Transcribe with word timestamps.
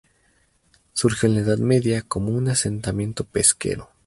Surgió 0.93 1.29
en 1.29 1.35
la 1.35 1.41
Edad 1.41 1.59
Media 1.59 2.01
como 2.01 2.31
un 2.31 2.49
asentamiento 2.49 3.23
pesquero. 3.23 3.91